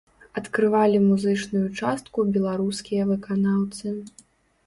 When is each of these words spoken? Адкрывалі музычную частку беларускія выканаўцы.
Адкрывалі 0.39 1.01
музычную 1.09 1.65
частку 1.81 2.25
беларускія 2.37 3.03
выканаўцы. 3.11 3.87